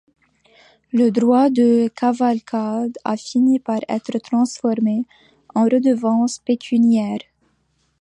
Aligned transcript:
Le 0.91 1.11
droit 1.11 1.51
de 1.51 1.87
cavalcade 1.89 2.97
a 3.05 3.15
fini 3.15 3.59
par 3.59 3.81
être 3.87 4.17
transformé 4.17 5.05
en 5.53 5.65
redevance 5.65 6.39
pécuniaire. 6.39 7.19